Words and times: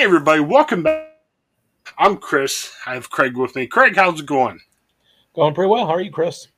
Hey, 0.00 0.06
everybody, 0.06 0.40
welcome 0.40 0.82
back. 0.82 1.08
I'm 1.98 2.16
Chris. 2.16 2.72
I 2.86 2.94
have 2.94 3.10
Craig 3.10 3.36
with 3.36 3.54
me. 3.54 3.66
Craig, 3.66 3.96
how's 3.96 4.20
it 4.20 4.24
going? 4.24 4.58
Going 5.34 5.52
pretty 5.52 5.68
well. 5.68 5.84
How 5.84 5.92
are 5.92 6.00
you, 6.00 6.10
Chris? 6.10 6.48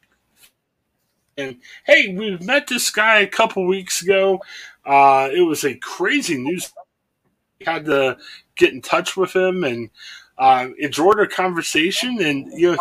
And 1.36 1.56
hey, 1.84 2.14
we 2.14 2.38
met 2.38 2.68
this 2.68 2.88
guy 2.90 3.18
a 3.18 3.26
couple 3.26 3.66
weeks 3.66 4.00
ago. 4.00 4.40
Uh, 4.86 5.28
it 5.34 5.40
was 5.40 5.64
a 5.64 5.74
crazy 5.74 6.38
news. 6.38 6.72
Had 7.66 7.86
to 7.86 8.16
get 8.54 8.74
in 8.74 8.80
touch 8.80 9.16
with 9.16 9.34
him 9.34 9.64
and 9.64 9.90
uh, 10.38 10.68
enjoyed 10.78 11.18
our 11.18 11.26
conversation. 11.26 12.22
And 12.22 12.46
you 12.52 12.70
know, 12.70 12.78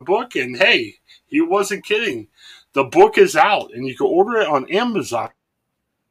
book. 0.00 0.36
And 0.36 0.56
hey, 0.56 0.94
he 1.26 1.40
wasn't 1.40 1.84
kidding. 1.84 2.28
The 2.74 2.84
book 2.84 3.18
is 3.18 3.34
out, 3.34 3.72
and 3.74 3.84
you 3.84 3.96
can 3.96 4.06
order 4.06 4.36
it 4.36 4.46
on 4.46 4.70
Amazon. 4.70 5.30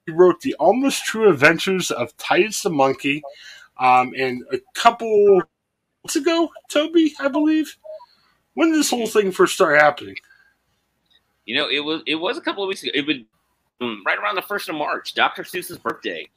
He 0.05 0.11
wrote 0.11 0.41
the 0.41 0.53
almost 0.55 1.05
true 1.05 1.29
adventures 1.29 1.91
of 1.91 2.15
Tytus 2.17 2.61
the 2.61 2.69
monkey, 2.69 3.23
um, 3.79 4.13
and 4.17 4.43
a 4.51 4.59
couple 4.75 5.41
months 6.03 6.15
ago, 6.15 6.49
Toby, 6.69 7.13
I 7.19 7.27
believe. 7.27 7.75
When 8.53 8.69
did 8.71 8.79
this 8.79 8.89
whole 8.89 9.07
thing 9.07 9.31
first 9.31 9.55
start 9.55 9.79
happening? 9.79 10.15
You 11.45 11.57
know, 11.57 11.69
it 11.69 11.79
was 11.79 12.01
it 12.07 12.15
was 12.15 12.37
a 12.37 12.41
couple 12.41 12.63
of 12.63 12.67
weeks 12.67 12.83
ago. 12.83 12.91
It 12.93 13.05
would 13.05 13.25
um, 13.81 14.03
right 14.05 14.17
around 14.17 14.35
the 14.35 14.41
first 14.41 14.69
of 14.69 14.75
March, 14.75 15.13
Dr. 15.13 15.43
Seuss's 15.43 15.77
birthday 15.77 16.29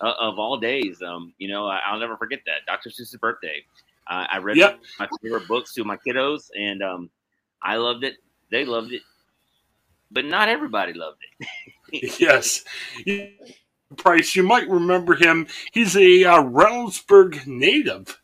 uh, 0.00 0.14
of 0.20 0.38
all 0.38 0.58
days. 0.58 1.00
Um, 1.02 1.32
you 1.38 1.48
know, 1.48 1.66
I, 1.66 1.92
will 1.92 2.00
never 2.00 2.16
forget 2.16 2.40
that 2.46 2.66
Dr. 2.66 2.90
Seuss's 2.90 3.16
birthday. 3.16 3.64
Uh, 4.08 4.26
I 4.28 4.38
read 4.38 4.56
yep. 4.56 4.80
my 4.98 5.08
favorite 5.22 5.46
books 5.48 5.72
to 5.74 5.84
my 5.84 5.96
kiddos, 5.96 6.50
and 6.58 6.82
um, 6.82 7.10
I 7.62 7.76
loved 7.76 8.04
it. 8.04 8.16
They 8.50 8.64
loved 8.64 8.92
it, 8.92 9.02
but 10.12 10.24
not 10.24 10.48
everybody 10.48 10.92
loved 10.92 11.18
it. 11.40 12.20
yes, 12.20 12.64
Price. 13.96 14.36
You 14.36 14.42
might 14.42 14.68
remember 14.68 15.14
him. 15.14 15.46
He's 15.72 15.96
a 15.96 16.24
uh, 16.24 16.42
Reynoldsburg 16.42 17.46
native. 17.46 18.18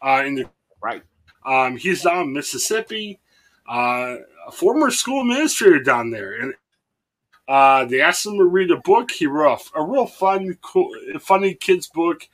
Uh, 0.00 0.22
in 0.26 0.34
the 0.34 0.50
right, 0.82 1.02
um, 1.46 1.76
he's 1.76 2.02
down 2.02 2.24
in 2.24 2.32
Mississippi. 2.32 3.20
Uh, 3.68 4.16
a 4.46 4.52
former 4.52 4.90
school 4.90 5.20
administrator 5.20 5.80
down 5.80 6.10
there, 6.10 6.34
and 6.34 6.54
uh, 7.48 7.84
they 7.84 8.00
asked 8.00 8.26
him 8.26 8.36
to 8.38 8.44
read 8.44 8.70
a 8.70 8.76
book. 8.78 9.10
He 9.10 9.26
wrote 9.26 9.60
a, 9.74 9.80
a 9.80 9.84
real 9.84 10.06
fun, 10.06 10.58
cool, 10.62 10.90
funny 11.20 11.54
kids 11.54 11.88
book. 11.88 12.28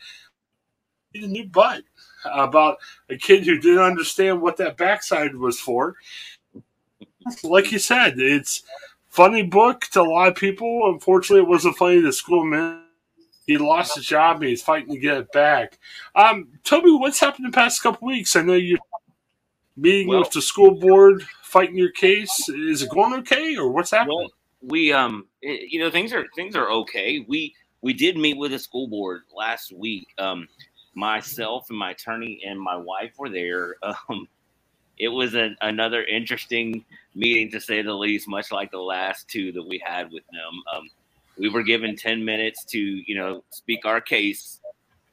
He's 1.13 1.25
a 1.25 1.29
new 1.29 1.47
butt 1.47 1.83
about 2.25 2.79
a 3.09 3.17
kid 3.17 3.45
who 3.45 3.59
didn't 3.59 3.83
understand 3.83 4.41
what 4.41 4.57
that 4.59 4.77
backside 4.77 5.35
was 5.35 5.61
for. 5.61 5.95
Like 7.43 7.73
you 7.73 7.79
said, 7.79 8.15
it's 8.19 8.63
funny 9.09 9.43
book 9.43 9.83
to 9.93 10.01
a 10.01 10.03
lot 10.03 10.29
of 10.29 10.37
people. 10.37 10.91
Unfortunately, 10.93 11.43
it 11.43 11.49
wasn't 11.49 11.77
funny 11.77 12.01
to 12.03 12.13
school 12.13 12.45
man. 12.45 12.83
He 13.47 13.57
lost 13.57 13.97
his 13.97 14.05
job 14.05 14.37
and 14.37 14.51
he's 14.51 14.63
fighting 14.63 14.95
to 14.95 15.01
get 15.01 15.17
it 15.17 15.33
back. 15.33 15.79
Um, 16.15 16.49
Toby, 16.65 16.91
what's 16.91 17.19
happened 17.19 17.47
the 17.47 17.55
past 17.55 17.83
couple 17.83 18.07
weeks? 18.07 18.37
I 18.37 18.43
know 18.43 18.55
you're 18.55 18.79
meeting 19.77 20.09
well, 20.09 20.21
with 20.21 20.31
the 20.33 20.43
school 20.43 20.73
board, 20.73 21.23
fighting 21.43 21.77
your 21.77 21.91
case. 21.91 22.49
Is 22.51 22.83
it 22.83 22.91
going 22.91 23.15
okay, 23.21 23.57
or 23.57 23.71
what's 23.71 23.91
happening? 23.91 24.19
Well, 24.19 24.31
we, 24.61 24.93
um, 24.93 25.27
it, 25.41 25.73
you 25.73 25.81
know, 25.81 25.91
things 25.91 26.13
are 26.13 26.27
things 26.37 26.57
are 26.57 26.71
okay. 26.71 27.25
We 27.27 27.55
we 27.81 27.95
did 27.95 28.19
meet 28.19 28.37
with 28.37 28.51
the 28.51 28.59
school 28.59 28.87
board 28.87 29.23
last 29.35 29.73
week. 29.73 30.09
Um, 30.19 30.49
myself 30.95 31.71
and 31.71 31.79
my 31.79 31.93
attorney 31.93 32.43
and 32.47 32.61
my 32.61 32.77
wife 32.77 33.13
were 33.19 33.31
there. 33.31 33.77
Um, 34.11 34.29
it 34.99 35.09
was 35.09 35.37
a, 35.37 35.55
another 35.61 36.03
interesting 36.03 36.85
meeting 37.19 37.51
to 37.51 37.61
say 37.61 37.83
the 37.83 37.93
least, 37.93 38.29
much 38.29 38.53
like 38.53 38.71
the 38.71 38.79
last 38.79 39.29
two 39.29 39.51
that 39.53 39.63
we 39.63 39.83
had 39.85 40.11
with 40.13 40.23
them. 40.33 40.63
Um, 40.75 40.89
we 41.37 41.49
were 41.49 41.63
given 41.63 41.97
10 41.97 42.25
minutes 42.25 42.65
to, 42.67 42.79
you 42.79 43.17
know, 43.17 43.43
speak 43.51 43.85
our 43.85 44.01
case 44.01 44.61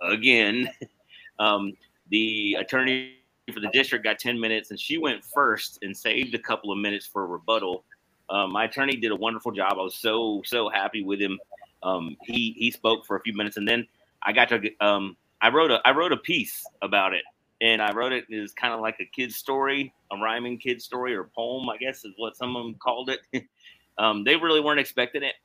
again. 0.02 0.70
um, 1.40 1.74
the 2.10 2.58
attorney 2.60 3.16
for 3.52 3.60
the 3.60 3.70
district 3.70 4.04
got 4.04 4.20
10 4.20 4.40
minutes 4.40 4.70
and 4.70 4.80
she 4.80 4.98
went 4.98 5.24
first 5.24 5.80
and 5.82 5.96
saved 5.96 6.34
a 6.36 6.40
couple 6.40 6.72
of 6.72 6.78
minutes 6.78 7.06
for 7.06 7.24
a 7.24 7.28
rebuttal. 7.28 7.84
Um, 8.30 8.52
my 8.52 8.66
attorney 8.66 8.96
did 8.96 9.12
a 9.12 9.16
wonderful 9.16 9.52
job. 9.52 9.74
I 9.74 9.82
was 9.82 9.96
so, 9.96 10.42
so 10.46 10.70
happy 10.70 11.04
with 11.04 11.20
him. 11.20 11.40
Um, 11.84 12.18
he, 12.24 12.56
he 12.58 12.72
spoke 12.72 13.06
for 13.06 13.18
a 13.18 13.22
few 13.22 13.34
minutes 13.34 13.58
and 13.58 13.68
then 13.68 13.88
I 14.22 14.32
got 14.32 14.50
to, 14.50 14.62
um, 14.80 15.18
I 15.42 15.50
wrote 15.50 15.70
a 15.70 15.80
I 15.86 15.92
wrote 15.92 16.12
a 16.12 16.18
piece 16.18 16.66
about 16.82 17.14
it, 17.14 17.24
and 17.62 17.82
I 17.82 17.94
wrote 17.94 18.12
it 18.12 18.26
as 18.34 18.54
kind 18.54 18.74
of 18.74 18.82
like 18.82 18.98
a 19.00 19.06
kid's 19.06 19.36
story, 19.36 19.94
a 20.12 20.18
rhyming 20.18 20.58
kid's 20.58 20.84
story 20.84 21.16
or 21.16 21.30
poem, 21.36 21.70
I 21.70 21.78
guess 21.78 22.04
is 22.04 22.14
what 22.18 22.36
some 22.36 22.56
of 22.56 22.64
them 22.64 22.76
called 22.76 23.10
it. 23.10 23.46
um, 23.98 24.24
they 24.24 24.36
really 24.36 24.60
weren't 24.60 24.80
expecting 24.80 25.24
it. 25.24 25.36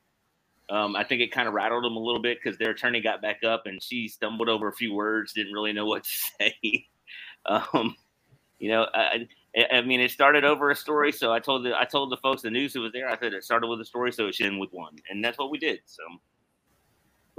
Um, 0.68 0.94
I 0.94 1.04
think 1.04 1.20
it 1.20 1.32
kind 1.32 1.48
of 1.48 1.54
rattled 1.54 1.84
them 1.84 1.96
a 1.96 2.00
little 2.00 2.22
bit 2.22 2.38
because 2.42 2.58
their 2.58 2.70
attorney 2.70 3.00
got 3.00 3.22
back 3.22 3.42
up 3.44 3.66
and 3.66 3.82
she 3.82 4.06
stumbled 4.06 4.48
over 4.48 4.68
a 4.68 4.72
few 4.72 4.94
words, 4.94 5.32
didn't 5.32 5.52
really 5.52 5.72
know 5.72 5.86
what 5.86 6.04
to 6.04 6.10
say. 6.38 6.86
um, 7.46 7.96
you 8.58 8.70
know, 8.70 8.86
I, 8.94 9.26
I, 9.72 9.80
mean, 9.80 10.00
it 10.00 10.10
started 10.10 10.44
over 10.44 10.70
a 10.70 10.76
story, 10.76 11.10
so 11.10 11.32
I 11.32 11.40
told 11.40 11.64
the 11.64 11.76
I 11.76 11.84
told 11.84 12.12
the 12.12 12.18
folks 12.18 12.42
the 12.42 12.50
news 12.50 12.74
who 12.74 12.82
was 12.82 12.92
there. 12.92 13.08
I 13.08 13.18
said 13.18 13.32
it 13.32 13.42
started 13.42 13.66
with 13.66 13.80
a 13.80 13.84
story, 13.84 14.12
so 14.12 14.26
it 14.26 14.34
should 14.34 14.46
end 14.46 14.60
with 14.60 14.70
one, 14.72 14.96
and 15.08 15.24
that's 15.24 15.38
what 15.38 15.50
we 15.50 15.58
did. 15.58 15.80
So 15.86 16.02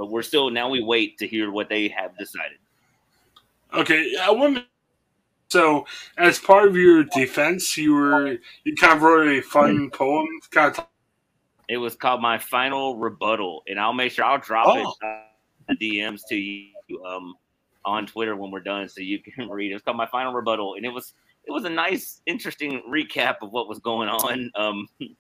but 0.02 0.10
we're 0.10 0.24
still 0.24 0.50
now 0.50 0.68
we 0.68 0.82
wait 0.82 1.20
to 1.20 1.28
hear 1.28 1.52
what 1.52 1.70
they 1.70 1.88
have 1.88 2.18
decided. 2.18 2.58
Okay, 3.74 4.16
I 4.22 4.32
want. 4.32 4.66
So, 5.50 5.86
as 6.18 6.40
part 6.40 6.68
of 6.68 6.76
your 6.76 7.04
defense, 7.04 7.78
you 7.78 7.94
were 7.94 8.38
you 8.64 8.76
kind 8.76 8.94
of 8.94 9.02
wrote 9.02 9.28
a 9.28 9.42
fun 9.42 9.90
poem, 9.90 10.28
kind 10.50 10.78
of. 10.78 10.88
It 11.70 11.78
was 11.78 11.96
called 11.96 12.22
"My 12.22 12.38
Final 12.38 12.98
Rebuttal," 12.98 13.64
and 13.68 13.80
I'll 13.80 13.94
make 13.94 14.12
sure 14.12 14.26
I'll 14.26 14.40
drop 14.40 14.68
oh. 14.68 14.96
it 15.02 15.06
uh, 15.70 15.74
DMs 15.82 16.22
to 16.30 16.36
you 16.36 17.04
um, 17.06 17.36
on 17.86 18.06
Twitter 18.06 18.36
when 18.36 18.52
we're 18.52 18.60
done, 18.60 18.88
so 18.90 19.02
you 19.02 19.20
can 19.24 19.50
read. 19.50 19.72
It 19.72 19.76
was 19.76 19.84
called 19.84 19.98
"My 19.98 20.08
Final 20.08 20.34
Rebuttal," 20.34 20.76
and 20.76 20.86
it 20.86 20.90
was 20.90 21.14
it 21.46 21.52
was 21.52 21.66
a 21.66 21.70
nice, 21.70 22.22
interesting 22.26 22.82
recap 22.90 23.38
of 23.42 23.52
what 23.52 23.68
was 23.68 23.80
going 23.80 24.10
on. 24.10 24.52
Um, 24.56 24.88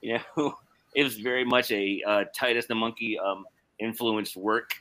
you 0.00 0.18
know, 0.36 0.54
it 0.94 1.04
was 1.04 1.16
very 1.16 1.44
much 1.44 1.70
a 1.70 2.02
uh, 2.06 2.24
Tytus 2.38 2.66
the 2.66 2.74
Monkey 2.74 3.18
um, 3.18 3.44
influenced 3.78 4.36
work, 4.36 4.74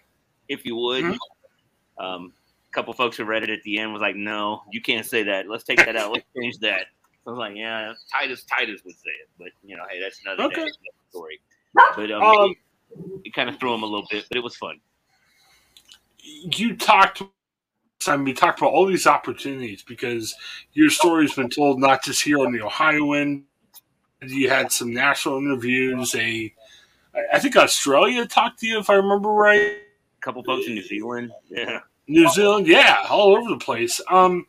if 0.49 0.65
you 0.65 0.75
would. 0.75 1.03
Mm-hmm. 1.05 2.03
Um, 2.03 2.33
a 2.71 2.73
couple 2.73 2.93
folks 2.93 3.17
who 3.17 3.25
read 3.25 3.43
it 3.43 3.49
at 3.49 3.61
the 3.63 3.79
end 3.79 3.93
was 3.93 4.01
like, 4.01 4.15
"No, 4.15 4.63
you 4.71 4.81
can't 4.81 5.05
say 5.05 5.23
that. 5.23 5.49
Let's 5.49 5.63
take 5.63 5.77
that 5.77 5.95
out. 5.95 6.11
Let's 6.11 6.25
change 6.39 6.59
that." 6.59 6.85
So 7.23 7.31
I 7.31 7.33
was 7.33 7.39
like, 7.39 7.55
"Yeah, 7.55 7.93
Tytus 8.13 8.45
Tytus 8.45 8.83
would 8.85 8.95
say 8.95 9.11
it, 9.21 9.29
but 9.37 9.49
you 9.63 9.75
know, 9.75 9.83
hey, 9.89 9.99
that's 9.99 10.21
another 10.25 10.43
okay. 10.43 10.67
story." 11.09 11.39
But 11.95 12.11
um, 12.11 12.23
um, 12.23 12.55
it, 12.91 12.97
it 13.25 13.33
kind 13.33 13.49
of 13.49 13.59
threw 13.59 13.73
him 13.73 13.83
a 13.83 13.85
little 13.85 14.07
bit, 14.09 14.25
but 14.29 14.37
it 14.37 14.43
was 14.43 14.55
fun. 14.55 14.79
You 16.23 16.75
talked 16.75 17.23
I 18.07 18.15
mean, 18.15 18.25
we 18.25 18.33
talked 18.33 18.59
about 18.59 18.73
all 18.73 18.85
these 18.85 19.07
opportunities 19.07 19.83
because 19.83 20.35
your 20.73 20.89
story's 20.89 21.33
been 21.33 21.49
told 21.49 21.79
not 21.79 22.03
just 22.03 22.23
here 22.23 22.39
on 22.39 22.51
the 22.51 22.61
Ohioan. 22.61 23.43
You 24.21 24.49
had 24.49 24.71
some 24.71 24.93
national 24.93 25.37
interviews, 25.37 26.15
a 26.15 26.53
I 27.33 27.39
think 27.39 27.55
Australia 27.57 28.25
talked 28.25 28.59
to 28.59 28.67
you 28.67 28.79
if 28.79 28.89
I 28.89 28.95
remember 28.95 29.29
right. 29.29 29.61
A 29.61 30.21
couple 30.21 30.43
folks 30.43 30.67
in 30.67 30.75
New 30.75 30.83
Zealand, 30.83 31.31
yeah. 31.49 31.79
New 32.07 32.29
Zealand, 32.29 32.67
yeah, 32.67 33.05
all 33.09 33.35
over 33.35 33.49
the 33.49 33.57
place. 33.57 34.01
Um, 34.09 34.45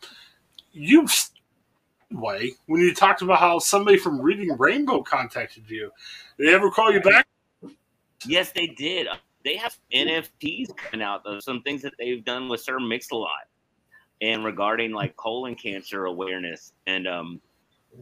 you 0.73 1.07
way 2.13 2.53
when 2.67 2.81
you 2.81 2.95
talked 2.95 3.23
about 3.23 3.39
how 3.39 3.59
somebody 3.59 3.97
from 3.97 4.21
Reading 4.21 4.57
Rainbow 4.59 5.03
contacted 5.03 5.65
you. 5.69 5.91
Did 6.39 6.49
they 6.49 6.55
ever 6.55 6.71
call 6.71 6.93
you 6.93 7.01
back? 7.01 7.27
Yes, 8.27 8.53
they 8.53 8.69
did. 8.69 9.09
They 9.45 9.57
have 9.57 9.77
NFTs 9.93 10.77
coming 10.77 11.05
out 11.05 11.27
of 11.27 11.43
some 11.43 11.63
things 11.63 11.83
that 11.83 11.95
they've 11.99 12.25
done 12.25 12.49
with 12.49 12.61
Sir 12.61 12.79
Mix-a-Lot 12.79 13.49
and 14.21 14.45
regarding 14.45 14.93
like 14.93 15.17
colon 15.17 15.57
cancer 15.57 16.05
awareness. 16.05 16.73
And 16.87 17.09
um, 17.09 17.41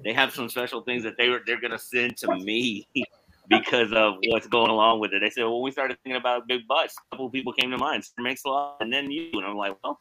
they 0.05 0.13
have 0.13 0.35
some 0.35 0.49
special 0.49 0.83
things 0.83 1.03
that 1.05 1.17
they 1.17 1.29
were 1.29 1.41
they're 1.47 1.61
gonna 1.61 1.79
send 1.79 2.17
to 2.19 2.37
me 2.37 2.87
because 3.51 3.93
of 3.93 4.15
what's 4.29 4.47
going 4.47 4.71
along 4.71 5.01
with 5.01 5.13
it. 5.13 5.21
They 5.21 5.29
said, 5.29 5.43
well, 5.43 5.61
we 5.61 5.73
started 5.73 5.99
thinking 6.03 6.19
about 6.19 6.47
big 6.47 6.67
butts. 6.69 6.95
A 6.97 7.15
couple 7.15 7.27
of 7.27 7.33
people 7.33 7.53
came 7.53 7.71
to 7.73 7.79
mind, 7.79 8.05
Mix-a-Lot, 8.17 8.77
and 8.81 8.93
then 8.93 9.11
you. 9.11 9.31
And 9.35 9.45
I'm 9.45 9.57
like, 9.57 9.77
well, 9.83 10.01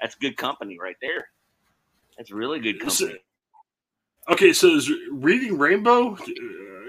that's 0.00 0.14
good 0.14 0.36
company 0.36 0.78
right 0.80 0.96
there. 1.02 1.28
That's 2.16 2.30
really 2.30 2.58
good 2.58 2.80
company. 2.80 3.12
So, 3.12 4.32
okay, 4.32 4.52
so 4.54 4.68
is 4.74 4.90
Reading 5.12 5.58
Rainbow 5.58 6.14
uh, 6.14 6.18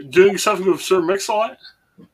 doing 0.10 0.38
something 0.38 0.66
with 0.66 0.82
Sir 0.82 1.02
Mix-a-Lot? 1.02 1.58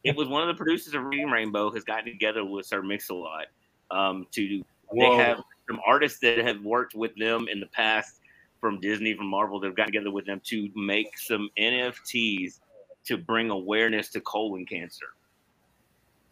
It 0.03 0.15
was 0.15 0.27
one 0.27 0.41
of 0.41 0.47
the 0.47 0.57
producers 0.57 0.95
of 0.95 1.03
Reading 1.03 1.29
Rainbow 1.29 1.71
has 1.71 1.83
gotten 1.83 2.05
together 2.05 2.43
with 2.43 2.65
Sir 2.65 2.81
Mix-a-Lot 2.81 3.45
um, 3.91 4.25
to. 4.31 4.63
Whoa. 4.87 5.17
They 5.17 5.23
have 5.23 5.41
some 5.67 5.79
artists 5.87 6.19
that 6.19 6.39
have 6.39 6.61
worked 6.61 6.95
with 6.95 7.15
them 7.17 7.47
in 7.51 7.59
the 7.59 7.65
past 7.67 8.19
from 8.59 8.79
Disney, 8.79 9.15
from 9.15 9.27
Marvel. 9.27 9.59
They've 9.59 9.75
gotten 9.75 9.93
together 9.93 10.11
with 10.11 10.25
them 10.25 10.41
to 10.45 10.69
make 10.75 11.17
some 11.17 11.49
NFTs 11.57 12.59
to 13.05 13.17
bring 13.17 13.49
awareness 13.49 14.09
to 14.09 14.21
colon 14.21 14.65
cancer. 14.65 15.05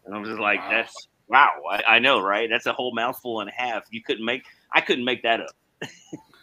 And 0.06 0.16
I'm 0.16 0.26
just 0.26 0.40
like, 0.40 0.60
wow. 0.60 0.70
that's 0.70 1.08
wow. 1.28 1.52
I, 1.70 1.84
I, 1.96 2.00
know, 2.00 2.22
right? 2.22 2.50
That's 2.50 2.66
a 2.66 2.74
whole 2.74 2.94
mouthful 2.94 3.42
and 3.42 3.50
a 3.50 3.54
half. 3.54 3.84
You 3.90 4.02
couldn't 4.02 4.26
make, 4.26 4.44
I 4.74 4.82
couldn't 4.82 5.06
make 5.06 5.24
that 5.24 5.42
up. 5.42 5.56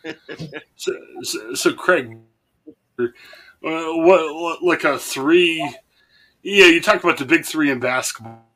so, 0.77 0.93
so, 1.23 1.55
so, 1.55 1.73
Craig, 1.73 2.17
uh, 2.99 3.07
what, 3.63 4.35
what, 4.35 4.63
like 4.63 4.85
a 4.85 4.99
three? 4.99 5.59
Yeah, 6.43 6.67
you 6.67 6.81
talk 6.81 7.03
about 7.05 7.19
the 7.19 7.27
big 7.27 7.45
three 7.45 7.71
in 7.71 7.81
basketball: 7.81 8.47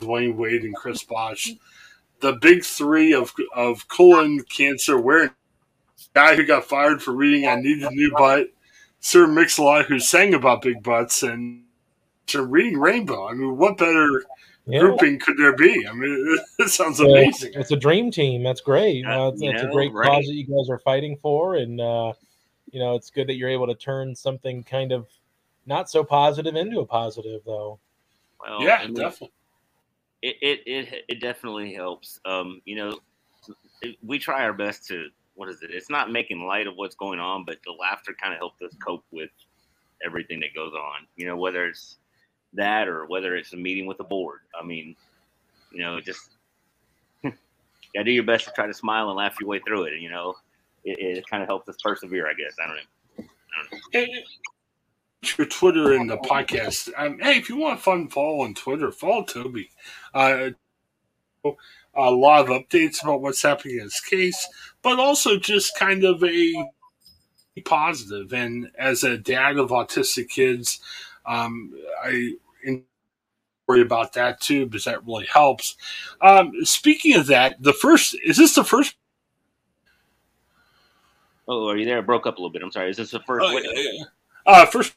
Dwyane 0.00 0.36
Wade 0.36 0.62
and 0.62 0.74
Chris 0.74 1.02
Bosh. 1.02 1.50
the 2.20 2.32
big 2.34 2.64
three 2.64 3.12
of 3.12 3.34
of 3.54 3.88
colon 3.88 4.42
cancer, 4.44 4.98
where 4.98 5.34
guy 6.14 6.36
who 6.36 6.44
got 6.44 6.64
fired 6.64 7.02
for 7.02 7.12
reading 7.12 7.46
"I 7.46 7.56
Need 7.56 7.82
a 7.82 7.90
New 7.90 8.12
Butt," 8.16 8.48
Sir 9.00 9.26
Mix-a-Lot 9.26 9.86
who 9.86 9.98
sang 9.98 10.34
about 10.34 10.62
big 10.62 10.82
butts, 10.82 11.22
and 11.22 11.64
to 12.28 12.44
reading 12.44 12.78
Rainbow. 12.78 13.28
I 13.28 13.32
mean, 13.32 13.56
what 13.56 13.78
better 13.78 14.24
yeah. 14.66 14.80
grouping 14.80 15.18
could 15.18 15.36
there 15.38 15.56
be? 15.56 15.86
I 15.86 15.92
mean, 15.92 16.38
it, 16.58 16.68
sounds 16.68 17.00
amazing. 17.00 17.52
it's 17.54 17.70
a 17.70 17.76
dream 17.76 18.10
team. 18.10 18.42
That's 18.42 18.60
great. 18.60 19.04
Uh, 19.04 19.32
it's, 19.32 19.42
it's 19.42 19.62
a 19.62 19.68
great 19.68 19.92
right. 19.92 20.06
cause 20.06 20.26
that 20.26 20.34
you 20.34 20.46
guys 20.46 20.68
are 20.70 20.78
fighting 20.78 21.16
for, 21.16 21.56
and 21.56 21.80
uh, 21.80 22.12
you 22.70 22.78
know, 22.78 22.94
it's 22.94 23.10
good 23.10 23.26
that 23.28 23.34
you're 23.34 23.48
able 23.48 23.66
to 23.66 23.74
turn 23.74 24.14
something 24.14 24.62
kind 24.62 24.92
of 24.92 25.08
not 25.66 25.90
so 25.90 26.04
positive 26.04 26.54
into 26.54 26.80
a 26.80 26.86
positive, 26.86 27.40
though. 27.44 27.78
Well, 28.40 28.62
yeah, 28.62 28.80
I 28.82 28.86
mean, 28.86 28.94
definitely. 28.94 29.32
It, 30.22 30.36
it 30.42 30.60
it 30.66 31.04
it 31.08 31.20
definitely 31.20 31.72
helps. 31.72 32.20
Um, 32.26 32.60
you 32.66 32.76
know, 32.76 32.98
we 34.02 34.18
try 34.18 34.42
our 34.42 34.52
best 34.52 34.86
to 34.88 35.08
what 35.40 35.48
is 35.48 35.62
it? 35.62 35.70
It's 35.72 35.88
not 35.88 36.12
making 36.12 36.44
light 36.44 36.66
of 36.66 36.74
what's 36.76 36.94
going 36.94 37.18
on, 37.18 37.46
but 37.46 37.56
the 37.64 37.72
laughter 37.72 38.14
kind 38.20 38.34
of 38.34 38.38
helped 38.38 38.60
us 38.60 38.74
cope 38.84 39.06
with 39.10 39.30
everything 40.04 40.38
that 40.40 40.54
goes 40.54 40.74
on. 40.74 41.06
You 41.16 41.28
know, 41.28 41.36
whether 41.38 41.64
it's 41.64 41.96
that 42.52 42.88
or 42.88 43.06
whether 43.06 43.34
it's 43.34 43.54
a 43.54 43.56
meeting 43.56 43.86
with 43.86 43.96
the 43.96 44.04
board. 44.04 44.40
I 44.54 44.62
mean, 44.62 44.94
you 45.72 45.80
know, 45.80 45.98
just 45.98 46.32
gotta 47.22 48.04
do 48.04 48.10
your 48.10 48.24
best 48.24 48.44
to 48.44 48.52
try 48.54 48.66
to 48.66 48.74
smile 48.74 49.08
and 49.08 49.16
laugh 49.16 49.36
your 49.40 49.48
way 49.48 49.60
through 49.66 49.84
it. 49.84 49.94
And 49.94 50.02
you 50.02 50.10
know, 50.10 50.34
it, 50.84 50.98
it 50.98 51.26
kind 51.26 51.42
of 51.42 51.48
helps 51.48 51.66
us 51.70 51.76
persevere, 51.82 52.28
I 52.28 52.34
guess. 52.34 52.56
I 52.62 52.66
don't 52.66 52.76
know. 52.76 53.30
I 53.94 53.94
don't 53.94 54.12
know. 54.12 54.18
your 55.38 55.46
Twitter 55.46 55.94
and 55.94 56.10
the 56.10 56.18
podcast. 56.18 56.90
Um, 56.98 57.18
hey, 57.18 57.38
if 57.38 57.48
you 57.48 57.56
want 57.56 57.80
fun 57.80 58.10
follow 58.10 58.42
on 58.42 58.52
Twitter, 58.52 58.92
follow 58.92 59.24
Toby. 59.24 59.70
Uh, 60.12 60.50
a 61.94 62.10
lot 62.10 62.48
of 62.48 62.48
updates 62.48 63.02
about 63.02 63.20
what's 63.20 63.42
happening 63.42 63.76
in 63.76 63.82
his 63.82 64.00
case, 64.00 64.48
but 64.82 64.98
also 64.98 65.38
just 65.38 65.78
kind 65.78 66.04
of 66.04 66.22
a 66.24 66.54
positive. 67.64 68.32
And 68.32 68.70
as 68.78 69.04
a 69.04 69.18
dad 69.18 69.56
of 69.58 69.70
autistic 69.70 70.28
kids, 70.28 70.80
um, 71.26 71.74
I 72.02 72.34
worry 73.70 73.82
about 73.82 74.12
that 74.14 74.40
too 74.40 74.66
because 74.66 74.84
that 74.84 75.06
really 75.06 75.26
helps. 75.26 75.76
Um, 76.20 76.52
speaking 76.62 77.16
of 77.16 77.26
that, 77.28 77.62
the 77.62 77.72
first 77.72 78.16
is 78.24 78.36
this 78.36 78.54
the 78.54 78.64
first? 78.64 78.96
Oh, 81.46 81.68
are 81.68 81.76
you 81.76 81.84
there? 81.84 81.98
I 81.98 82.00
broke 82.00 82.26
up 82.26 82.36
a 82.36 82.40
little 82.40 82.50
bit. 82.50 82.62
I'm 82.62 82.72
sorry. 82.72 82.90
Is 82.90 82.96
this 82.96 83.10
the 83.12 83.20
first? 83.20 83.44
Uh, 83.44 84.04
uh, 84.46 84.66
first 84.66 84.94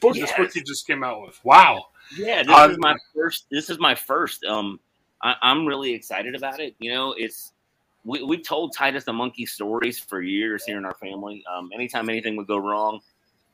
book. 0.00 0.16
Yes. 0.16 0.30
This 0.30 0.38
book 0.38 0.54
you 0.54 0.62
just 0.62 0.86
came 0.86 1.04
out 1.04 1.22
with. 1.22 1.38
Wow. 1.44 1.86
Yeah, 2.16 2.42
this 2.42 2.54
um, 2.54 2.70
is 2.70 2.78
my 2.78 2.96
first. 3.14 3.46
This 3.50 3.70
is 3.70 3.78
my 3.78 3.94
first. 3.94 4.44
Um, 4.44 4.80
I, 5.24 5.34
am 5.42 5.66
really 5.66 5.92
excited 5.92 6.34
about 6.34 6.60
it. 6.60 6.74
You 6.78 6.92
know, 6.92 7.14
it's 7.16 7.52
we, 8.04 8.22
we've 8.22 8.46
told 8.46 8.76
Tytus 8.76 9.04
the 9.04 9.12
monkey 9.12 9.46
stories 9.46 9.98
for 9.98 10.20
years 10.20 10.64
here 10.64 10.76
in 10.76 10.84
our 10.84 10.94
family. 10.94 11.42
Um, 11.52 11.70
anytime 11.74 12.08
anything 12.08 12.36
would 12.36 12.46
go 12.46 12.58
wrong, 12.58 13.00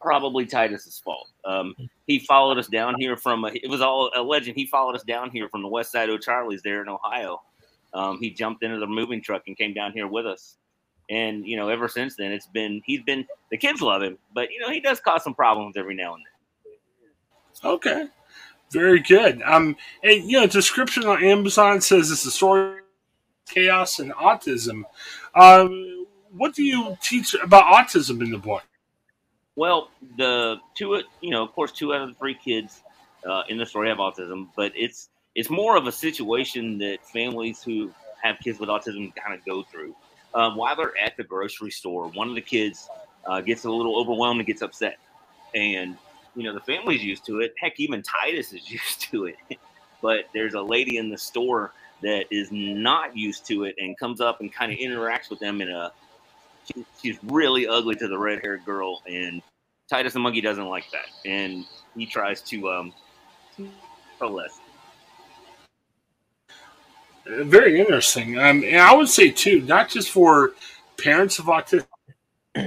probably 0.01 0.45
Tytus's 0.45 0.99
fault. 0.99 1.29
Um, 1.45 1.75
he 2.07 2.19
followed 2.19 2.59
us 2.59 2.67
down 2.67 2.97
here 2.99 3.17
from 3.17 3.45
a, 3.45 3.49
it 3.49 3.71
was 3.71 3.81
all 3.81 4.11
a 4.17 4.23
legend. 4.23 4.57
He 4.57 4.67
followed 4.67 4.97
us 4.97 5.05
down 5.05 5.31
here 5.31 5.49
from 5.49 5.63
the 5.63 5.69
west 5.69 5.93
side 5.93 6.11
of 6.11 6.21
Charlie's 6.21 6.63
there 6.63 6.83
in 6.83 6.89
Ohio. 6.89 7.41
Um, 7.95 8.19
he 8.21 8.31
jumped 8.31 8.63
into 8.63 8.79
the 8.79 8.87
moving 8.87 9.23
truck 9.23 9.43
and 9.47 9.57
came 9.57 9.73
down 9.73 9.93
here 9.93 10.09
with 10.09 10.27
us. 10.27 10.57
And 11.09 11.45
you 11.47 11.57
know, 11.57 11.69
ever 11.69 11.89
since 11.89 12.15
then, 12.15 12.31
it's 12.31 12.47
been 12.47 12.83
he's 12.85 13.03
been 13.03 13.27
the 13.51 13.57
kids 13.57 13.81
love 13.81 14.03
him, 14.03 14.17
but 14.33 14.51
you 14.53 14.61
know, 14.61 14.71
he 14.71 14.81
does 14.81 15.01
cause 15.01 15.25
some 15.25 15.35
problems 15.35 15.77
every 15.77 15.95
now 15.95 16.15
and 16.15 16.25
then. 16.25 17.73
Okay, 17.73 18.07
very 18.71 19.01
good. 19.01 19.43
Um, 19.43 19.77
and 20.03 20.25
you 20.25 20.41
know, 20.41 20.47
description 20.47 21.05
on 21.05 21.23
Amazon 21.23 21.81
says 21.81 22.11
it's 22.11 22.25
a 22.25 22.31
story 22.31 22.79
of 22.79 22.85
chaos 23.49 23.99
and 23.99 24.13
autism. 24.13 24.83
Um, 25.35 26.07
what 26.33 26.55
do 26.55 26.63
you 26.63 26.97
teach 27.03 27.35
about 27.35 27.65
autism 27.65 28.23
in 28.23 28.31
the 28.31 28.39
book? 28.39 28.63
Well, 29.57 29.91
the 30.17 30.59
two, 30.75 31.03
you 31.21 31.31
know, 31.31 31.43
of 31.43 31.53
course, 31.53 31.73
two 31.73 31.93
out 31.93 32.03
of 32.03 32.09
the 32.09 32.15
three 32.15 32.35
kids 32.35 32.83
uh, 33.29 33.43
in 33.49 33.59
the 33.59 33.67
story 33.67 33.89
have 33.89 33.99
autism, 33.99 34.49
but 34.57 34.73
it's 34.75 35.11
it's 35.35 35.51
more 35.51 35.77
of 35.77 35.87
a 35.87 35.93
situation 35.93 36.79
that 36.79 37.05
families 37.07 37.63
who 37.63 37.93
have 38.23 38.39
kids 38.43 38.59
with 38.59 38.69
autism 38.69 39.15
kind 39.15 39.39
of 39.39 39.45
go 39.45 39.63
through. 39.63 39.95
Um, 40.35 40.57
while 40.57 40.77
they're 40.77 40.97
at 40.99 41.17
the 41.17 41.25
grocery 41.25 41.71
store, 41.71 42.09
one 42.09 42.29
of 42.29 42.35
the 42.35 42.41
kids 42.41 42.89
uh, 43.27 43.41
gets 43.41 43.65
a 43.65 43.71
little 43.71 43.99
overwhelmed 44.01 44.41
and 44.41 44.47
gets 44.47 44.63
upset, 44.63 44.99
and 45.55 45.97
you 46.35 46.45
know 46.45 46.55
the 46.55 46.61
family's 46.61 47.03
used 47.03 47.25
to 47.27 47.41
it. 47.41 47.55
Heck, 47.59 47.79
even 47.79 48.03
Tytus 48.03 48.55
is 48.55 48.71
used 48.71 49.01
to 49.11 49.27
it. 49.27 49.37
but 50.03 50.27
there's 50.33 50.55
a 50.55 50.63
lady 50.63 50.97
in 50.97 51.11
the 51.11 51.19
store 51.19 51.73
that 52.03 52.25
is 52.31 52.49
not 52.51 53.17
used 53.17 53.47
to 53.47 53.65
it 53.65 53.75
and 53.79 53.99
comes 53.99 54.21
up 54.21 54.41
and 54.41 54.53
kind 54.53 54.73
of 54.73 54.79
interacts 54.79 55.29
with 55.29 55.39
them 55.39 55.61
in 55.61 55.71
a 55.71 55.93
she's 57.03 57.19
really 57.25 57.67
ugly 57.67 57.95
to 57.97 58.09
the 58.09 58.19
red 58.19 58.41
haired 58.43 58.65
girl, 58.65 59.03
and 59.07 59.43
Tytus 59.91 60.13
the 60.13 60.21
monkey 60.21 60.41
doesn't 60.41 60.67
like 60.67 60.91
that, 60.93 61.29
and 61.29 61.65
he 61.97 62.07
tries 62.07 62.41
to 62.43 62.71
um 62.71 62.95
less. 64.21 64.61
Very 67.27 67.81
interesting. 67.81 68.39
Um, 68.39 68.65
and 68.65 68.79
I 68.79 68.95
would 68.95 69.09
say 69.09 69.31
too, 69.31 69.63
not 69.63 69.89
just 69.89 70.11
for 70.11 70.53
parents 70.97 71.39
of 71.39 71.47
autism. 71.47 71.87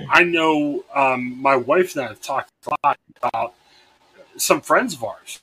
I 0.09 0.24
know 0.24 0.83
um, 0.95 1.42
my 1.42 1.56
wife 1.56 1.95
and 1.95 2.06
I 2.06 2.07
have 2.07 2.21
talked 2.21 2.50
a 2.66 2.75
lot 2.86 2.98
about 3.23 3.53
some 4.37 4.61
friends 4.61 4.93
of 4.93 5.03
ours 5.03 5.39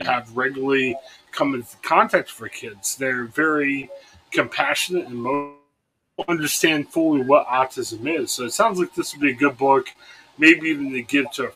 have 0.00 0.36
regularly 0.36 0.96
come 1.32 1.54
into 1.54 1.76
contact 1.82 2.30
for 2.30 2.48
kids. 2.48 2.96
They're 2.96 3.24
very 3.24 3.90
compassionate 4.30 5.06
and 5.06 5.54
understand 6.28 6.88
fully 6.88 7.22
what 7.22 7.46
autism 7.46 8.20
is. 8.20 8.32
So 8.32 8.44
it 8.44 8.52
sounds 8.52 8.78
like 8.78 8.94
this 8.94 9.14
would 9.14 9.22
be 9.22 9.30
a 9.30 9.34
good 9.34 9.56
book, 9.56 9.88
maybe 10.38 10.68
even 10.68 10.92
to 10.92 11.02
give 11.02 11.30
to 11.32 11.52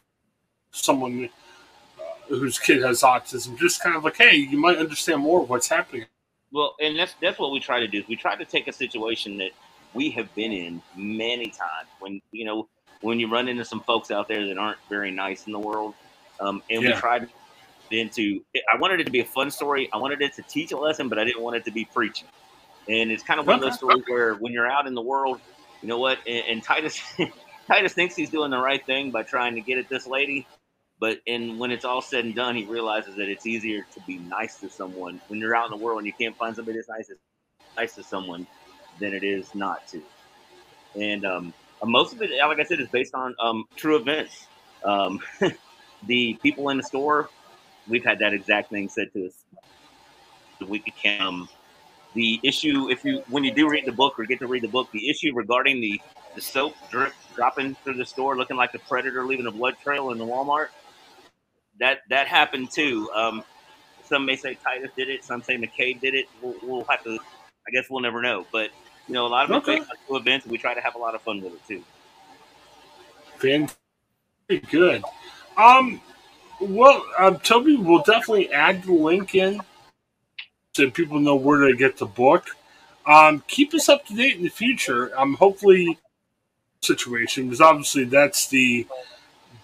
someone 0.70 1.28
uh, 1.98 2.34
whose 2.34 2.58
kid 2.58 2.82
has 2.82 3.02
autism. 3.02 3.58
Just 3.58 3.82
kind 3.82 3.96
of 3.96 4.04
like, 4.04 4.16
hey, 4.16 4.36
you 4.36 4.58
might 4.58 4.78
understand 4.78 5.22
more 5.22 5.42
of 5.42 5.50
what's 5.50 5.68
happening. 5.68 6.04
Well, 6.52 6.74
and 6.80 6.98
that's 6.98 7.14
that's 7.22 7.38
what 7.38 7.52
we 7.52 7.60
try 7.60 7.80
to 7.80 7.86
do. 7.86 8.02
We 8.08 8.16
try 8.16 8.34
to 8.34 8.44
take 8.44 8.66
a 8.66 8.72
situation 8.72 9.38
that 9.38 9.52
we 9.94 10.10
have 10.10 10.34
been 10.34 10.52
in 10.52 10.82
many 10.96 11.46
times 11.46 11.88
when 12.00 12.20
you 12.32 12.44
know 12.44 12.68
when 13.00 13.18
you 13.18 13.30
run 13.30 13.48
into 13.48 13.64
some 13.64 13.80
folks 13.80 14.10
out 14.10 14.28
there 14.28 14.46
that 14.46 14.58
aren't 14.58 14.78
very 14.88 15.10
nice 15.10 15.46
in 15.46 15.52
the 15.52 15.58
world, 15.58 15.94
um, 16.40 16.62
and 16.70 16.82
yeah. 16.82 16.90
we 16.90 16.94
tried 16.94 17.28
into. 17.90 18.42
I 18.72 18.78
wanted 18.78 19.00
it 19.00 19.04
to 19.04 19.10
be 19.10 19.20
a 19.20 19.24
fun 19.24 19.50
story. 19.50 19.88
I 19.92 19.96
wanted 19.98 20.22
it 20.22 20.34
to 20.34 20.42
teach 20.42 20.72
a 20.72 20.76
lesson, 20.76 21.08
but 21.08 21.18
I 21.18 21.24
didn't 21.24 21.42
want 21.42 21.56
it 21.56 21.64
to 21.64 21.70
be 21.70 21.84
preaching. 21.84 22.28
And 22.88 23.10
it's 23.10 23.22
kind 23.22 23.38
of 23.38 23.46
one 23.46 23.56
of 23.56 23.60
those 23.60 23.76
stories 23.76 24.02
where 24.06 24.34
when 24.34 24.52
you're 24.52 24.66
out 24.66 24.86
in 24.86 24.94
the 24.94 25.02
world, 25.02 25.40
you 25.82 25.88
know 25.88 25.98
what? 25.98 26.18
And, 26.26 26.44
and 26.48 26.64
Tytus, 26.64 27.00
Tytus 27.68 27.92
thinks 27.92 28.16
he's 28.16 28.30
doing 28.30 28.50
the 28.50 28.58
right 28.58 28.84
thing 28.84 29.10
by 29.10 29.22
trying 29.22 29.54
to 29.54 29.60
get 29.60 29.78
at 29.78 29.88
this 29.88 30.06
lady, 30.06 30.46
but 30.98 31.20
and 31.26 31.58
when 31.58 31.70
it's 31.70 31.84
all 31.84 32.02
said 32.02 32.24
and 32.24 32.34
done, 32.34 32.56
he 32.56 32.64
realizes 32.64 33.16
that 33.16 33.28
it's 33.28 33.46
easier 33.46 33.86
to 33.94 34.00
be 34.06 34.18
nice 34.18 34.58
to 34.60 34.68
someone 34.68 35.20
when 35.28 35.40
you're 35.40 35.54
out 35.54 35.70
in 35.70 35.78
the 35.78 35.84
world 35.84 35.98
and 35.98 36.06
you 36.06 36.12
can't 36.12 36.36
find 36.36 36.54
somebody 36.56 36.78
that's 36.78 36.88
nice, 36.88 37.10
as 37.10 37.16
nice 37.76 37.94
to 37.94 38.02
someone 38.02 38.46
than 38.98 39.14
it 39.14 39.24
is 39.24 39.54
not 39.54 39.86
to. 39.88 40.02
And 40.94 41.24
um, 41.24 41.54
most 41.84 42.12
of 42.12 42.22
it, 42.22 42.30
like 42.30 42.60
I 42.60 42.64
said, 42.64 42.80
is 42.80 42.88
based 42.88 43.14
on 43.14 43.34
um, 43.40 43.64
true 43.76 43.96
events. 43.96 44.46
Um, 44.84 45.20
the 46.06 46.34
people 46.42 46.68
in 46.70 46.76
the 46.76 46.82
store, 46.82 47.28
we've 47.88 48.04
had 48.04 48.18
that 48.20 48.34
exact 48.34 48.70
thing 48.70 48.88
said 48.88 49.12
to 49.14 49.26
us. 49.26 49.34
We 50.66 50.80
could 50.80 51.20
um, 51.20 51.48
the 52.14 52.40
issue 52.42 52.90
if 52.90 53.04
you 53.04 53.22
when 53.28 53.44
you 53.44 53.52
do 53.52 53.68
read 53.68 53.84
the 53.86 53.92
book 53.92 54.18
or 54.18 54.24
get 54.24 54.38
to 54.40 54.46
read 54.46 54.62
the 54.62 54.68
book 54.68 54.90
the 54.92 55.08
issue 55.08 55.32
regarding 55.34 55.80
the 55.80 56.00
the 56.34 56.40
soap 56.40 56.74
drip 56.90 57.12
dropping 57.34 57.74
through 57.76 57.94
the 57.94 58.04
store 58.04 58.36
looking 58.36 58.56
like 58.56 58.72
the 58.72 58.78
predator 58.80 59.24
leaving 59.24 59.46
a 59.46 59.50
blood 59.50 59.74
trail 59.82 60.10
in 60.10 60.18
the 60.18 60.24
walmart 60.24 60.68
that 61.78 62.00
that 62.08 62.26
happened 62.26 62.70
too 62.70 63.08
um, 63.14 63.44
some 64.04 64.26
may 64.26 64.36
say 64.36 64.56
tytus 64.66 64.90
did 64.96 65.08
it 65.08 65.24
some 65.24 65.42
say 65.42 65.56
mckay 65.56 65.98
did 66.00 66.14
it 66.14 66.26
we'll, 66.42 66.54
we'll, 66.62 66.84
have 66.84 67.02
to 67.04 67.14
i 67.14 67.70
guess 67.72 67.88
we'll 67.88 68.00
never 68.00 68.20
know 68.20 68.44
but 68.52 68.70
you 69.10 69.14
know 69.14 69.26
a 69.26 69.28
lot 69.28 69.50
of 69.50 69.62
okay. 69.62 69.76
it 69.76 69.80
based 69.80 69.90
on 70.08 70.16
events 70.16 70.46
we 70.46 70.58
try 70.58 70.74
to 70.74 70.80
have 70.80 70.94
a 70.94 70.98
lot 70.98 71.14
of 71.14 71.22
fun 71.22 71.40
with 71.42 71.52
it 71.52 71.66
too 71.68 71.84
very 73.38 73.66
good 74.70 75.02
um 75.56 76.00
well 76.60 77.04
um, 77.18 77.38
toby 77.40 77.76
will 77.76 78.02
definitely 78.02 78.52
add 78.52 78.82
the 78.84 78.92
link 78.92 79.34
in 79.34 79.60
so 80.74 80.90
people 80.90 81.18
know 81.18 81.34
where 81.34 81.68
to 81.68 81.76
get 81.76 81.96
the 81.96 82.06
book. 82.06 82.46
Um, 83.06 83.42
keep 83.46 83.74
us 83.74 83.88
up 83.88 84.06
to 84.06 84.14
date 84.14 84.36
in 84.36 84.42
the 84.42 84.48
future. 84.48 85.18
Um, 85.18 85.34
hopefully, 85.34 85.98
situation 86.80 87.44
because 87.44 87.60
obviously 87.60 88.04
that's 88.04 88.48
the 88.48 88.86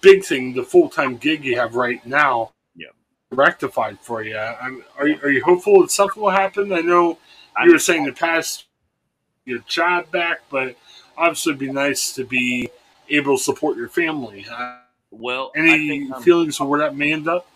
big 0.01 0.25
thing, 0.25 0.53
the 0.53 0.63
full 0.63 0.89
time 0.89 1.17
gig 1.17 1.45
you 1.45 1.57
have 1.57 1.75
right 1.75 2.05
now. 2.07 2.53
Yeah, 2.75 2.89
rectified 3.31 3.99
for 4.01 4.23
you. 4.23 4.37
I'm, 4.37 4.85
are 4.99 5.09
you 5.09 5.19
are 5.23 5.31
you 5.31 5.43
hopeful 5.45 5.81
that 5.83 5.91
something 5.91 6.23
will 6.23 6.31
happen? 6.31 6.73
I 6.73 6.81
know 6.81 7.19
you 7.65 7.73
were 7.73 7.79
saying 7.79 8.03
in 8.03 8.09
the 8.09 8.13
past 8.13 8.66
your 9.47 9.61
job 9.61 10.11
back, 10.11 10.41
but 10.51 10.77
obviously 11.17 11.53
it'd 11.53 11.61
be 11.61 11.73
nice 11.73 12.13
to 12.13 12.25
be 12.25 12.69
able 13.09 13.39
to 13.39 13.43
support 13.43 13.77
your 13.77 13.89
family. 13.89 14.45
Uh, 14.51 14.81
well, 15.13 15.53
any 15.55 15.89
think, 15.89 16.13
um, 16.13 16.23
feelings 16.23 16.61
of 16.61 16.69
where 16.69 16.81
that 16.81 16.97
may 16.97 17.13
end 17.13 17.29
up? 17.29 17.47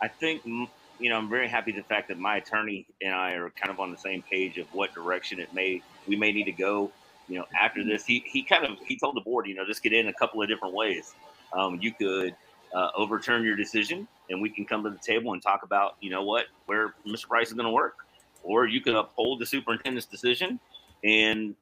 I 0.00 0.08
think 0.08 0.44
you 0.44 0.68
you 1.00 1.10
know, 1.10 1.16
I'm 1.16 1.28
very 1.28 1.48
happy 1.48 1.72
the 1.72 1.82
fact 1.82 2.08
that 2.08 2.18
my 2.18 2.36
attorney 2.36 2.86
and 3.02 3.12
I 3.12 3.32
are 3.32 3.50
kind 3.50 3.70
of 3.70 3.80
on 3.80 3.90
the 3.90 3.98
same 3.98 4.22
page 4.22 4.58
of 4.58 4.72
what 4.72 4.94
direction 4.94 5.40
it 5.40 5.52
may 5.52 5.82
we 6.06 6.14
may 6.14 6.30
need 6.30 6.44
to 6.44 6.52
go. 6.52 6.92
You 7.26 7.38
know, 7.38 7.46
after 7.58 7.82
this, 7.82 8.04
he 8.04 8.22
he 8.26 8.42
kind 8.42 8.64
of 8.64 8.78
he 8.86 8.96
told 8.96 9.16
the 9.16 9.22
board, 9.22 9.46
you 9.46 9.54
know, 9.54 9.66
this 9.66 9.80
could 9.80 9.92
end 9.92 10.08
a 10.08 10.12
couple 10.12 10.40
of 10.42 10.48
different 10.48 10.74
ways. 10.74 11.14
Um, 11.52 11.78
you 11.80 11.92
could 11.92 12.36
uh, 12.74 12.90
overturn 12.96 13.44
your 13.44 13.56
decision, 13.56 14.06
and 14.28 14.40
we 14.40 14.50
can 14.50 14.66
come 14.66 14.84
to 14.84 14.90
the 14.90 14.98
table 14.98 15.32
and 15.32 15.42
talk 15.42 15.62
about, 15.62 15.96
you 16.00 16.10
know, 16.10 16.22
what 16.22 16.46
where 16.66 16.94
Mr. 17.06 17.28
Price 17.28 17.48
is 17.48 17.54
going 17.54 17.66
to 17.66 17.72
work, 17.72 17.96
or 18.42 18.66
you 18.66 18.80
could 18.80 18.94
uphold 18.94 19.40
the 19.40 19.46
superintendent's 19.46 20.06
decision, 20.06 20.60
and 21.04 21.54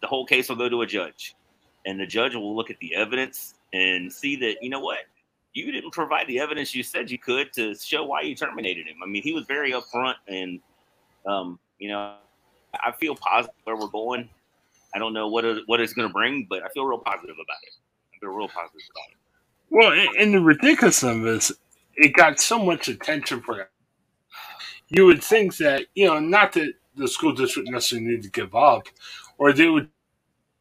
the 0.00 0.06
whole 0.06 0.26
case 0.26 0.48
will 0.48 0.56
go 0.56 0.68
to 0.68 0.82
a 0.82 0.86
judge, 0.86 1.34
and 1.86 1.98
the 1.98 2.06
judge 2.06 2.34
will 2.34 2.54
look 2.54 2.70
at 2.70 2.78
the 2.80 2.94
evidence 2.94 3.54
and 3.72 4.12
see 4.12 4.36
that 4.36 4.56
you 4.62 4.70
know 4.70 4.80
what 4.80 4.98
you 5.52 5.72
didn't 5.72 5.90
provide 5.92 6.26
the 6.26 6.38
evidence 6.38 6.74
you 6.74 6.82
said 6.82 7.10
you 7.10 7.18
could 7.18 7.52
to 7.52 7.74
show 7.74 8.04
why 8.04 8.22
you 8.22 8.34
terminated 8.34 8.86
him. 8.86 8.96
I 9.02 9.06
mean, 9.06 9.22
he 9.22 9.32
was 9.32 9.44
very 9.46 9.72
upfront, 9.72 10.14
and 10.28 10.60
um, 11.26 11.58
you 11.78 11.88
know, 11.88 12.16
I 12.74 12.92
feel 12.92 13.16
positive 13.16 13.54
where 13.64 13.76
we're 13.76 13.88
going. 13.88 14.28
I 14.94 14.98
don't 14.98 15.12
know 15.12 15.28
what 15.28 15.44
it, 15.44 15.62
what 15.66 15.80
it's 15.80 15.92
going 15.92 16.08
to 16.08 16.12
bring, 16.12 16.46
but 16.48 16.62
I 16.62 16.68
feel 16.68 16.84
real 16.84 16.98
positive 16.98 17.36
about 17.36 17.56
it. 17.62 17.74
I 18.14 18.18
feel 18.20 18.30
real 18.30 18.48
positive 18.48 18.80
about 18.90 19.10
it. 19.10 19.16
Well, 19.70 20.08
and 20.18 20.34
the 20.34 20.40
ridiculous 20.40 21.02
of 21.02 21.22
this, 21.22 21.52
it 21.96 22.12
got 22.14 22.40
so 22.40 22.58
much 22.64 22.88
attention 22.88 23.40
for 23.40 23.60
it. 23.60 23.70
You 24.88 25.06
would 25.06 25.22
think 25.22 25.56
that 25.58 25.86
you 25.94 26.06
know, 26.06 26.18
not 26.18 26.52
that 26.52 26.74
the 27.00 27.08
school 27.08 27.32
district 27.32 27.70
necessarily 27.70 28.08
need 28.08 28.22
to 28.22 28.30
give 28.30 28.54
up, 28.54 28.86
or 29.38 29.52
they 29.52 29.68
would 29.68 29.88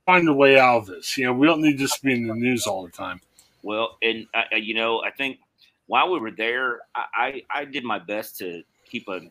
find 0.06 0.28
a 0.28 0.34
way 0.34 0.58
out 0.58 0.78
of 0.78 0.86
this. 0.88 1.18
You 1.18 1.26
know, 1.26 1.34
we 1.34 1.46
don't 1.46 1.62
need 1.62 1.78
this 1.78 1.98
to 2.00 2.06
be 2.06 2.14
in 2.14 2.28
the 2.28 2.34
news 2.34 2.66
all 2.66 2.84
the 2.84 2.92
time. 2.92 3.22
Well, 3.62 3.98
and 4.02 4.26
uh, 4.34 4.56
you 4.56 4.74
know, 4.74 5.02
I 5.04 5.12
think 5.12 5.40
while 5.88 6.12
we 6.12 6.20
were 6.20 6.32
there, 6.32 6.80
I, 6.96 7.44
I, 7.52 7.60
I 7.62 7.66
did 7.66 7.84
my 7.84 8.00
best 8.00 8.38
to 8.40 8.64
keep 8.90 9.08
a 9.08 9.22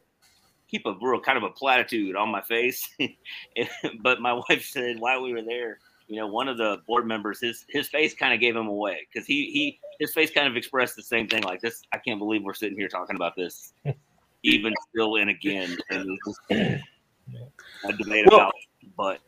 keep 0.69 0.85
a 0.87 0.95
real 1.01 1.21
kind 1.21 1.39
of 1.39 1.45
a 1.45 1.51
platitude 1.51 2.15
on 2.15 2.29
my 2.29 2.43
face. 2.43 2.89
but 4.03 4.21
my 4.21 4.33
wife 4.49 4.65
said 4.65 5.01
while 5.01 5.23
we 5.23 5.33
were 5.33 5.43
there, 5.43 5.79
you 6.09 6.17
know, 6.17 6.27
one 6.27 6.49
of 6.49 6.57
the 6.57 6.79
board 6.87 7.07
members, 7.07 7.41
his 7.41 7.65
his 7.69 7.89
face 7.89 8.15
kind 8.15 8.33
of 8.33 8.41
gave 8.41 8.57
him 8.57 8.67
away 8.67 9.07
because 9.13 9.27
he 9.27 9.51
he 9.51 9.79
his 9.99 10.13
face 10.13 10.31
kind 10.31 10.47
of 10.47 10.57
expressed 10.57 10.97
the 10.97 11.03
same 11.03 11.29
thing 11.29 11.43
like 11.43 11.61
this. 11.61 11.83
I 11.93 11.99
can't 11.99 12.19
believe 12.19 12.43
we're 12.43 12.55
sitting 12.55 12.79
here 12.79 12.89
talking 12.89 13.17
about 13.17 13.37
this, 13.37 13.73
even 14.43 14.75
still 14.91 15.17
and 15.17 15.31
again. 15.31 15.77
And 15.91 16.19
just 16.27 16.41
a 17.85 17.93
debate 17.93 18.27
well, 18.31 18.41
about, 18.41 18.55
it, 18.83 18.91
but 18.97 19.21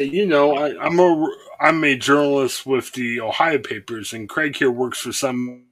you 0.00 0.26
know, 0.26 0.56
I, 0.56 0.86
am 0.86 0.98
a 0.98 1.28
I'm 1.60 1.84
a 1.84 1.96
journalist 1.96 2.64
with 2.64 2.92
the 2.92 3.20
Ohio 3.20 3.58
papers, 3.58 4.12
and 4.12 4.28
Craig 4.28 4.56
here 4.56 4.70
works 4.70 5.00
for 5.00 5.12
some 5.12 5.64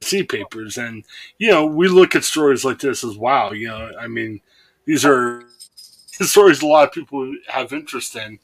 C 0.00 0.22
papers, 0.24 0.78
and 0.78 1.04
you 1.38 1.50
know, 1.50 1.64
we 1.64 1.88
look 1.88 2.16
at 2.16 2.24
stories 2.24 2.64
like 2.64 2.80
this 2.80 3.04
as 3.04 3.16
wow. 3.16 3.52
You 3.52 3.68
know, 3.68 3.92
I 3.98 4.08
mean, 4.08 4.40
these 4.84 5.04
are 5.04 5.44
stories 5.76 6.62
a 6.62 6.66
lot 6.66 6.88
of 6.88 6.92
people 6.92 7.32
have 7.46 7.72
interest 7.72 8.16
in, 8.16 8.40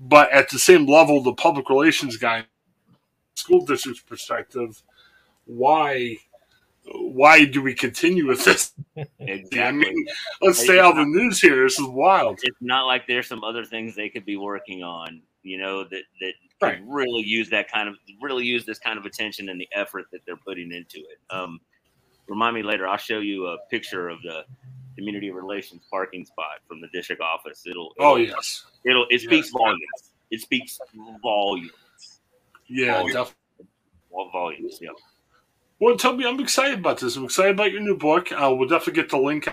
but 0.00 0.30
at 0.30 0.50
the 0.50 0.58
same 0.58 0.86
level, 0.86 1.20
the 1.20 1.34
public 1.34 1.68
relations 1.68 2.16
guy, 2.16 2.44
school 3.34 3.64
district's 3.64 4.02
perspective, 4.02 4.82
why 5.46 6.18
why 6.92 7.44
do 7.44 7.62
we 7.62 7.74
continue 7.74 8.26
with 8.26 8.44
this? 8.44 8.72
Exactly. 9.18 9.60
I 9.60 9.72
mean, 9.72 10.06
let's 10.40 10.58
stay 10.58 10.78
out 10.78 10.92
of 10.92 10.96
the 10.96 11.04
news 11.04 11.38
here. 11.38 11.64
This 11.64 11.78
is 11.78 11.86
wild. 11.86 12.38
It's 12.42 12.56
not 12.62 12.86
like 12.86 13.06
there's 13.06 13.26
some 13.26 13.44
other 13.44 13.62
things 13.62 13.94
they 13.94 14.08
could 14.08 14.24
be 14.24 14.38
working 14.38 14.82
on, 14.82 15.20
you 15.42 15.58
know, 15.58 15.84
that 15.84 16.02
that 16.22 16.32
right. 16.62 16.78
could 16.78 16.88
really 16.88 17.22
use 17.22 17.50
that 17.50 17.70
kind 17.70 17.90
of 17.90 17.96
really 18.22 18.46
use 18.46 18.64
this 18.64 18.78
kind 18.78 18.98
of 18.98 19.04
attention 19.04 19.50
and 19.50 19.60
the 19.60 19.68
effort 19.74 20.06
that 20.12 20.20
they're 20.24 20.38
putting 20.38 20.72
into 20.72 21.00
it. 21.00 21.18
Um, 21.28 21.60
remind 22.26 22.54
me 22.54 22.62
later. 22.62 22.88
I'll 22.88 22.96
show 22.96 23.18
you 23.18 23.48
a 23.48 23.58
picture 23.70 24.08
of 24.08 24.22
the 24.22 24.44
community 24.96 25.30
relations 25.30 25.82
parking 25.90 26.24
spot 26.24 26.60
from 26.66 26.80
the 26.80 26.88
district 26.94 27.20
office. 27.20 27.64
It'll, 27.66 27.92
it'll 27.98 28.12
oh 28.12 28.16
yes, 28.16 28.64
it'll 28.86 29.06
it 29.10 29.20
speaks 29.20 29.48
yes. 29.48 29.50
volumes. 29.50 30.12
It 30.30 30.40
speaks 30.40 30.78
volumes. 31.22 31.70
Yeah, 32.66 32.94
volumes. 32.94 33.12
definitely. 33.12 33.66
Volumes. 34.32 34.78
Yeah. 34.80 34.90
Well, 35.78 35.96
Toby, 35.96 36.24
I'm 36.24 36.40
excited 36.40 36.78
about 36.78 37.00
this. 37.00 37.16
I'm 37.16 37.24
excited 37.24 37.54
about 37.54 37.72
your 37.72 37.82
new 37.82 37.96
book. 37.96 38.32
Uh, 38.32 38.54
we'll 38.54 38.68
definitely 38.68 39.02
get 39.02 39.10
the 39.10 39.18
link. 39.18 39.48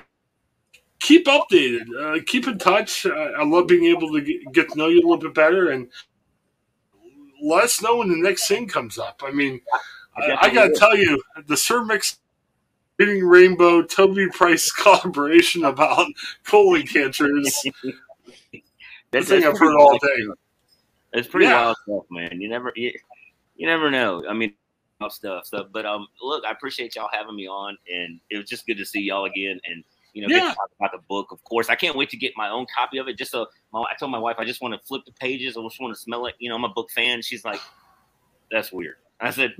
Keep 0.99 1.25
updated. 1.25 1.87
Uh, 1.99 2.21
keep 2.25 2.47
in 2.47 2.57
touch. 2.57 3.05
Uh, 3.05 3.11
I 3.11 3.43
love 3.43 3.67
being 3.67 3.85
able 3.85 4.11
to 4.13 4.21
get, 4.53 4.69
to 4.69 4.77
know 4.77 4.87
you 4.87 4.99
a 4.99 5.03
little 5.03 5.17
bit 5.17 5.33
better 5.33 5.71
and 5.71 5.89
let 7.41 7.65
us 7.65 7.81
know 7.81 7.97
when 7.97 8.09
the 8.09 8.15
next 8.15 8.47
thing 8.47 8.69
comes 8.69 8.97
up. 8.97 9.21
I 9.25 9.31
mean, 9.31 9.59
I, 10.15 10.37
I 10.43 10.49
got 10.49 10.67
to 10.67 10.73
tell 10.73 10.95
you, 10.95 11.21
the 11.45 11.57
Sir 11.57 11.83
Mix 11.83 12.19
Reading 12.97 13.25
Rainbow 13.25 13.81
Toby 13.81 14.27
Price 14.29 14.71
collaboration 14.81 15.65
about 15.65 16.07
colon 16.45 16.87
cancers. 16.87 17.63
that's 19.11 19.27
the 19.27 19.41
thing 19.41 19.45
I've 19.45 19.59
heard 19.59 19.75
all 19.75 19.97
day. 19.97 20.33
It's 21.11 21.27
pretty 21.27 21.47
yeah. 21.47 21.65
wild 21.65 21.77
stuff, 21.83 22.03
man. 22.09 22.39
You 22.39 22.47
never, 22.47 22.71
you, 22.77 22.93
you 23.57 23.67
never 23.67 23.91
know. 23.91 24.23
I 24.27 24.33
mean, 24.33 24.53
stuff. 25.11 25.45
So, 25.47 25.67
but 25.71 25.85
um, 25.85 26.07
look, 26.21 26.45
I 26.45 26.51
appreciate 26.51 26.95
y'all 26.95 27.09
having 27.11 27.35
me 27.35 27.47
on, 27.47 27.77
and 27.91 28.19
it 28.29 28.37
was 28.37 28.49
just 28.49 28.65
good 28.65 28.77
to 28.77 28.85
see 28.85 29.01
y'all 29.01 29.25
again. 29.25 29.59
And 29.65 29.83
you 30.13 30.21
know, 30.21 30.33
yeah. 30.33 30.53
talk 30.53 30.69
about 30.79 30.91
the 30.91 31.01
book. 31.09 31.31
Of 31.31 31.43
course, 31.43 31.69
I 31.69 31.75
can't 31.75 31.95
wait 31.95 32.09
to 32.11 32.17
get 32.17 32.33
my 32.37 32.49
own 32.49 32.65
copy 32.75 32.99
of 32.99 33.07
it. 33.07 33.17
Just 33.17 33.31
so 33.31 33.47
my, 33.71 33.81
I 33.81 33.95
told 33.99 34.11
my 34.11 34.19
wife, 34.19 34.35
I 34.39 34.45
just 34.45 34.61
want 34.61 34.73
to 34.73 34.87
flip 34.87 35.03
the 35.05 35.11
pages. 35.13 35.57
I 35.57 35.61
just 35.61 35.81
want 35.81 35.95
to 35.95 35.99
smell 35.99 36.27
it. 36.27 36.35
You 36.39 36.49
know, 36.49 36.55
I'm 36.55 36.63
a 36.63 36.69
book 36.69 36.91
fan. 36.91 37.21
She's 37.21 37.43
like, 37.43 37.59
"That's 38.51 38.71
weird." 38.71 38.95
I 39.19 39.31
said, 39.31 39.53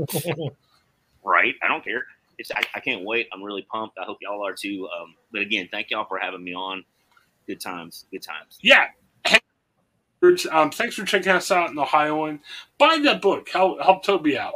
"Right, 1.24 1.56
I 1.64 1.68
don't 1.68 1.84
care. 1.84 2.06
It's 2.38 2.52
I, 2.52 2.64
I, 2.76 2.80
can't 2.80 3.06
wait. 3.06 3.28
I'm 3.32 3.44
really 3.44 3.62
pumped. 3.62 3.98
I 4.00 4.06
hope 4.06 4.18
y'all 4.22 4.46
are 4.46 4.54
too. 4.54 4.88
Um, 5.00 5.16
but 5.32 5.42
again, 5.42 5.70
thank 5.72 5.92
y'all 5.92 6.06
for 6.06 6.18
having 6.18 6.44
me 6.44 6.54
on. 6.54 6.84
Good 7.48 7.62
times. 7.62 8.06
Good 8.12 8.24
times. 8.24 8.58
Yeah. 8.62 8.88
Um, 10.52 10.72
thanks 10.72 10.96
for 10.96 11.04
checking 11.04 11.34
us 11.34 11.52
out 11.52 11.70
in 11.70 11.78
Ohio 11.78 12.26
and 12.26 12.40
buy 12.78 12.98
that 13.04 13.22
book. 13.22 13.50
Help 13.50 13.82
help 13.82 14.04
Toby 14.04 14.38
out. 14.38 14.56